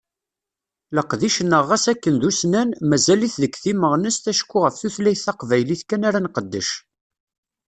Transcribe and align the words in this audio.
Leqdic-nneɣ 0.95 1.63
ɣas 1.69 1.85
akken 1.91 2.15
d 2.21 2.23
ussnan, 2.29 2.69
mazal-it 2.89 3.35
deg 3.43 3.53
timmeɣnest 3.63 4.23
acku 4.31 4.57
ɣef 4.63 4.75
tutlayt 4.81 5.23
taqbaylit 5.25 5.81
kan 5.89 6.05
ara 6.09 6.19
nqeddec. 6.25 6.69